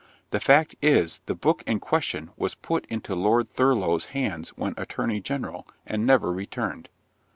[0.31, 5.19] The fact is, the book in question was put into Lord Thurlow's hands when Attorney
[5.19, 6.89] General, and never returned.